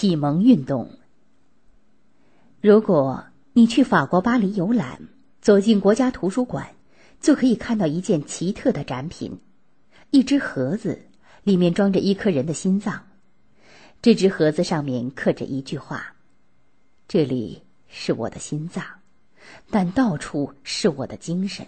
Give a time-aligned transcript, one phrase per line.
[0.00, 0.92] 启蒙运动。
[2.62, 5.08] 如果你去法国巴黎游览，
[5.42, 6.68] 走进国家图书馆，
[7.20, 9.38] 就可以看到一件奇特的展品：
[10.10, 11.02] 一只盒子，
[11.42, 13.08] 里面装着一颗人的心脏。
[14.00, 16.14] 这只盒子上面刻着一句话
[17.06, 18.82] ：“这里是我的心脏，
[19.68, 21.66] 但到处是我的精神。”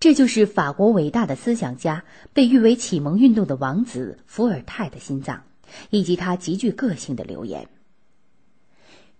[0.00, 5.42] 这就是法国伟大的思想家，被誉为启蒙运动的王子伏尔泰的心脏，
[5.90, 7.68] 以及他极具个性的留言。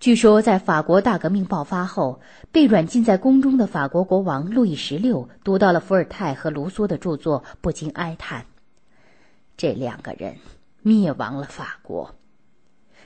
[0.01, 2.20] 据说，在法国大革命爆发后，
[2.51, 8.47] 被软禁在宫中的法国国王路易十六读到了伏尔泰和卢梭的著作，不禁哀叹
[9.56, 10.38] ：“这两个人
[10.80, 12.16] 灭亡了法国。”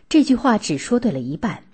[0.08, 1.64] 这句话只说对了一半。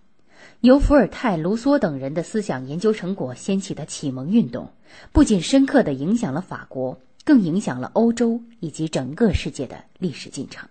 [0.60, 4.70] 由伏尔泰、卢梭等人的思想研究成果掀起的启蒙运动，
[5.12, 10.68] 不仅深刻地影响了法国，更影响了欧洲以及整个世界的历史进程。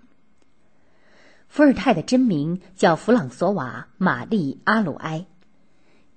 [1.52, 5.26] 伏尔泰的真名叫弗朗索瓦·玛丽·阿鲁埃，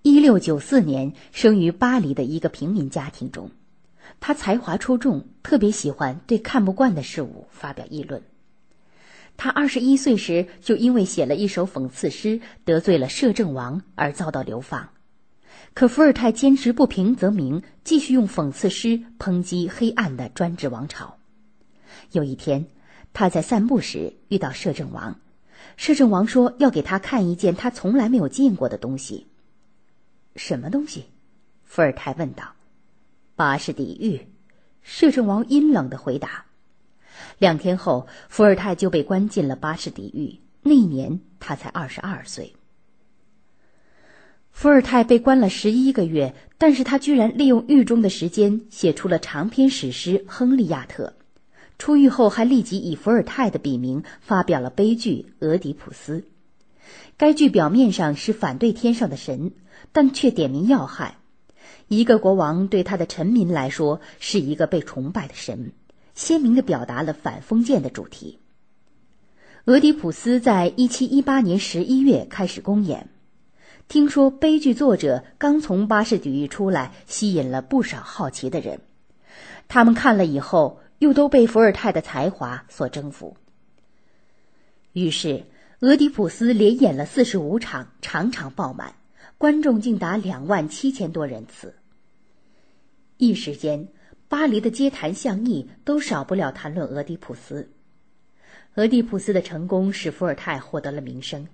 [0.02, 3.50] 一六九四年生于巴黎的一个平民家庭中。
[4.20, 8.22] 他才华出众，特别喜欢对看不惯的事物发表议论。
[9.36, 14.90] 他二十一岁时就因为写了一首讽刺诗得罪了摄政王而遭到流放，
[15.74, 21.18] 可伏尔泰坚持不平则鸣，继续用讽刺诗抨击黑暗的专制王朝。
[22.12, 22.66] 有一天，
[23.12, 25.18] 他在散步时遇到摄政王，
[25.76, 29.26] 摄政王说要给他看一件他从来没有见过的东西。
[30.36, 31.06] 什么东西？
[31.62, 32.54] 伏尔泰问道。
[33.36, 34.28] 巴士底狱。
[34.82, 36.44] 摄政王阴冷的回答。
[37.38, 40.40] 两天后，伏尔泰就被关进了巴士底狱。
[40.62, 42.54] 那年他才二十二岁。
[44.50, 51.14] 伏尔泰被关了十一个月，但是他居然利用狱中的时间写出了长篇史诗《亨利亚特》。
[51.78, 56.20] 出狱后，还立即以伏尔泰的笔名发表了悲剧《俄狄浦斯》。
[57.17, 59.53] 该剧表面上是反对天上的神，
[59.92, 61.19] 但却点明要害：
[61.89, 65.73] 一个国王对他的臣民来说是一个被崇拜的神。
[66.14, 68.39] 鲜明地表达了反封建的主题。
[69.64, 73.08] 俄狄浦斯在一七一八年十一月开始公演，
[73.89, 78.80] 听说悲剧作者刚从巴士底狱出来，吸引了不少好奇的人。
[79.67, 83.36] 他们看了以后，又都被伏尔泰的才华所征服。
[84.94, 85.44] 于是，
[85.80, 88.94] 俄狄浦斯连演了四十五场，场场爆满，
[89.36, 91.74] 观众竟达两万七千多人次。
[93.18, 93.88] 一时间。
[94.26, 97.70] 巴黎的街谈巷议都少不了谈论俄狄浦斯。
[98.74, 101.46] 俄狄浦斯的成功使伏尔泰获得了名声，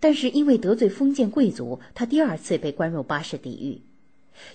[0.00, 3.82] 但是因为得罪封建贵族，他第二次被关入巴士底狱。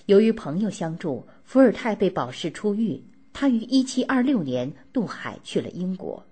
[0.06, 3.04] 由于朋友相助，伏尔泰被保释出狱。
[3.40, 6.26] 他于1726年渡海去了英国。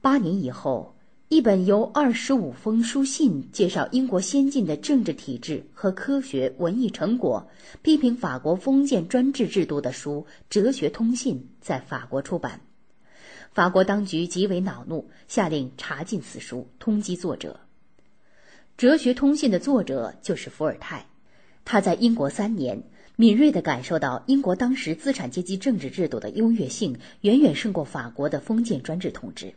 [0.00, 0.94] 八年以后。
[1.30, 7.46] 一本由二十五封书信介绍英国先进的政治体制和科学文艺成果，
[7.82, 12.58] 批评法国封建专制制度的书《哲学通信》在法国出版。
[13.52, 17.60] 法国当局极为恼怒，下令查禁此书，通缉作者。
[18.78, 21.04] 《哲学通信》的作者就是伏尔泰。
[21.62, 22.82] 他在英国三年，
[23.20, 29.52] 敏锐地感受到英国当时资产阶级政治制度的优越性远远胜过法国的封建专制统治。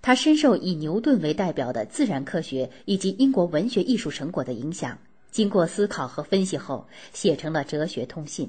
[0.00, 4.96] 他深受以牛顿为代表的自然科学以及英国文学艺术成果的影响，
[5.30, 8.46] 经过思考和分析后，写成了《哲学通信》。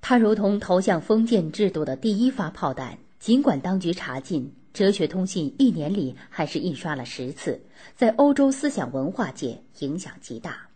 [0.00, 7.60] 他如同投向封建制度的第一发炮弹，尽管当局查禁，《哲学通信》一年里还是印刷了十次，
[7.96, 10.69] 在欧洲思想文化界影响极大。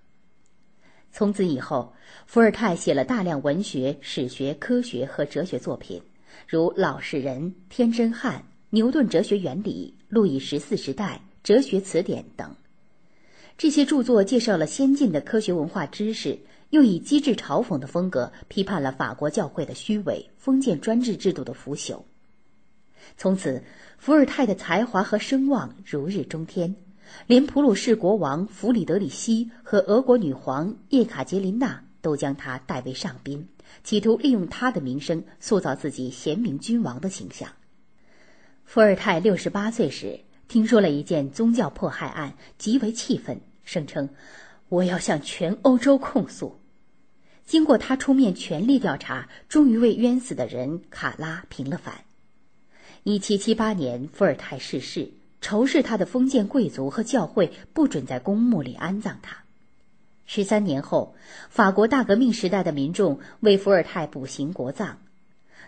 [1.17, 1.95] 从此以后，
[2.27, 6.03] 伏尔泰写了大量文学、史学、科学和哲学作品，
[6.49, 8.41] 如《老实人》《天真汉》。
[8.71, 12.53] 牛顿哲学原理、路易十四时代哲学词典等，
[13.57, 16.37] 这些著作介绍了先进的科学文化知识，
[16.71, 22.03] 又以机智嘲讽的风格批判了法国教会的虚伪、封建专制制度的腐朽。
[23.17, 23.63] 从此，
[23.97, 26.75] 伏尔泰的才华和声望如日中天，
[27.27, 33.49] 连普鲁士国王弗里德里希和俄国女皇叶卡捷琳娜都将他代为上宾，
[33.83, 37.49] 企图利用他的名声塑造自己贤明君王的形象。
[38.65, 44.09] 伏尔泰六十八岁时，听说了一件宗教迫害案，极为气愤，声称
[44.69, 46.61] ：“我要向全欧洲控诉。”
[47.45, 52.05] 经过他出面全力调查，终于为冤死的人卡拉平了反。
[53.03, 55.11] 一七七八年，伏尔泰逝世，
[55.45, 59.45] 仇视他的封建贵族和教会不准在公墓里安葬他。
[60.25, 61.17] 十三年后，
[61.51, 65.01] 法国大革命时代的民众为伏尔泰补行国葬，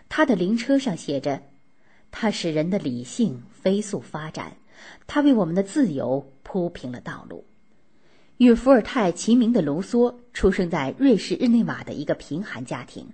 [0.09, 1.43] 他的灵车上写着。
[2.09, 4.57] 他使人的理性飞速发展，
[5.05, 7.45] 他为我们的自由铺平了道路。
[8.37, 13.09] 与伏尔泰齐名的卢梭出生在瑞士日内瓦的一个贫寒家庭。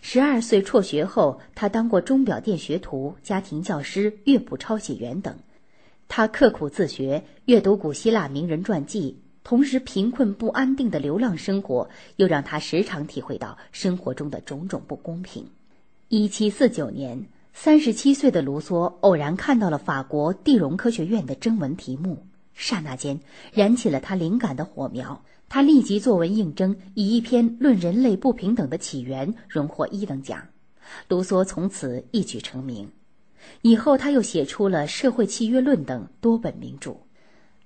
[0.00, 5.38] 十二岁辍学后，他当过钟表店学徒、家庭教师、乐谱抄写员等。
[6.08, 15.46] 他刻苦自学，阅读古希腊名人传记，同时贫困不安定的流浪生活又让他时常体会到生活中的种种不公平。
[16.08, 22.26] 一七四九年，三十七岁的卢梭偶然看到了法国地荣科学院的征文题目。
[22.54, 23.20] 刹那间，
[23.52, 25.22] 燃起了他灵感的火苗。
[25.50, 30.48] 他立即作文应征，以一篇论人类不平等的起源荣获一等奖。
[31.08, 32.90] 卢梭从此一举成名。
[33.62, 36.96] 以后，他又写出了《社会契约论》等多本名著。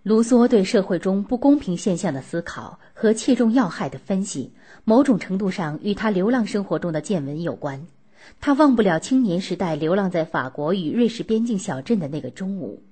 [0.02, 4.52] 卢梭对社会中不公平现象的思考和切中要害的分析，
[4.84, 7.86] 某种程度上与他流浪生活中的见闻有关。
[8.40, 12.82] 他忘不了青年时代流浪在法国与瑞士边境小镇的那个中午。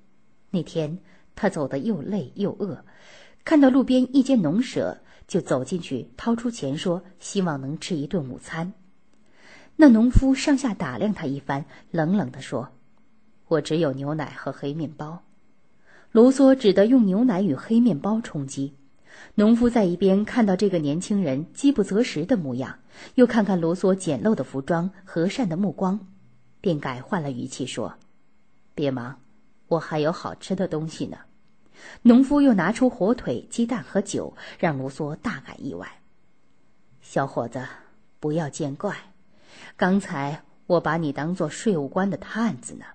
[0.49, 0.97] 那天。
[1.33, 2.83] 他走得又累又饿，
[3.45, 4.97] 看到路边一间农舍，
[5.27, 8.71] 就走进去，掏出钱说：“希望能吃一顿午餐。”
[9.81, 12.69] 那农夫上下打量他一番，冷冷地说
[13.49, 15.23] ：“我只有牛奶和黑面包。”
[16.13, 18.75] 卢梭只得用牛奶与黑面包充饥。
[19.33, 22.77] 农夫在一边看到这个年轻人饥不择食的模样，
[23.15, 25.99] 又看看卢梭简陋的服装、和善的目光，
[26.61, 27.95] 便改换了语气说
[28.75, 29.19] ：“别忙。”
[29.67, 31.17] 我还有好吃的东西呢。
[32.03, 35.91] 农夫又拿出火腿、鸡蛋和酒，让卢梭大感意外。
[37.01, 37.65] 小伙子，
[38.19, 38.95] 不要见怪，
[39.77, 42.85] 刚才我把你当做税务官的探子呢。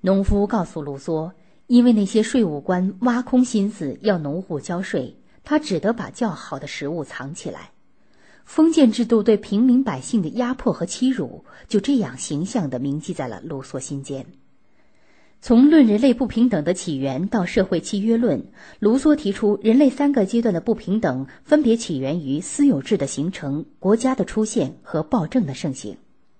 [0.00, 1.32] 农夫告诉卢梭，
[1.66, 7.70] 因为那些税务官挖空心思要农户交税，他只得把较好的食物藏起来。
[8.44, 14.26] 封建制度对平民百姓的压迫和欺辱，就这样形象地铭记在了卢梭心间。
[15.44, 18.46] 从论人类不平等的起源到社会契约论，
[18.78, 25.96] 卢梭提出人类三个阶段的不平等分别起源于私有制的形成、国家的出现和暴政的盛行。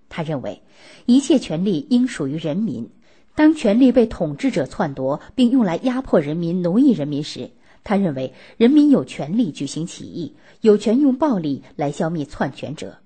[0.09, 0.63] 他认为，
[1.05, 2.91] 一切权利应属于人民。
[3.35, 7.51] 当权力被统治者篡夺并用来压迫人民、奴役人民时，
[7.83, 12.99] 他认为人民有权利举行起义，有权用暴力来消灭篡权者。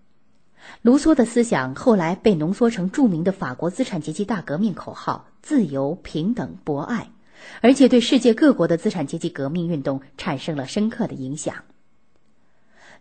[0.83, 7.11] 卢梭的思想后来被浓缩成著名的法国资产阶级大革命口号“自由、平等、博爱”，
[7.63, 11.65] 而且对世界各国的资产阶级革命运动产生了深刻的影响。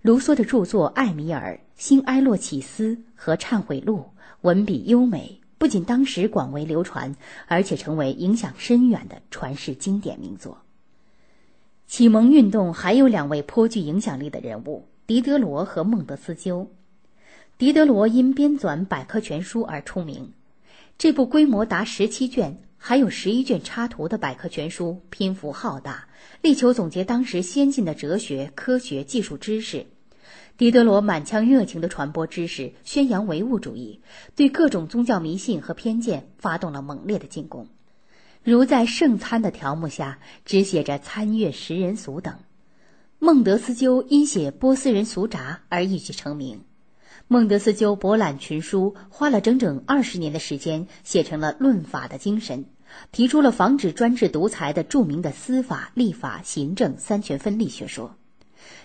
[0.02, 4.00] 卢梭的著作《艾米尔》《新埃洛启斯》和《忏悔录》
[4.42, 7.16] 文笔优美，不仅当时广为流传，
[7.48, 10.60] 而且成为影响深远的传世经典名作。
[11.88, 16.72] 启蒙运动还有两位颇具影响力的人物：狄德罗和孟德斯鸠。
[17.58, 20.34] 狄德罗因编纂百科全书而出名，
[20.98, 26.10] 这部规模达十七卷、还有十一卷插图的百科全书，篇幅浩大，
[26.42, 29.86] 力求总结当时先进的哲学、科学、技术知识。
[30.58, 34.02] 狄德罗满腔热情地传播知识，宣扬唯物主义，
[34.36, 37.70] 对各种宗教迷信和偏见发动了猛烈的进攻，
[38.44, 42.36] 如在圣餐的条目下只写着“参阅食人俗”等。
[43.18, 46.60] 孟德斯鸠因写波斯人俗札而一举成名。
[47.28, 52.64] 孟德斯鸠博览群书，花了整整二十年的时间，写成了《论法的精神》，
[53.12, 58.16] 提出了防止专制独裁的著名的司法、立法、行政三权分立学说。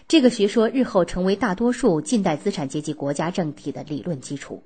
[0.08, 4.62] 这个学说日后成为大多数近代资产阶级国家政体的理论基础。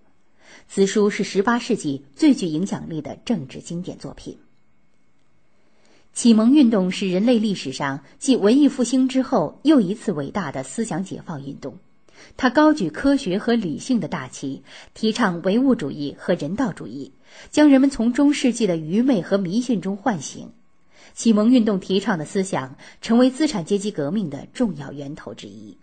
[0.68, 4.38] 此书是十八世纪最具影响力的政治经典作品。
[6.12, 11.76] 启蒙运动是人类历史上继文艺复兴之后又一次伟大的思想解放运动。
[12.36, 14.62] 他高举科学和理性的大旗，
[14.94, 17.12] 提倡唯物主义和人道主义，
[17.50, 20.52] 将人们从中世纪的愚昧和迷信中唤醒。
[21.14, 25.76] 启蒙运动提倡的思想成为资产阶级革命的重要源头之一。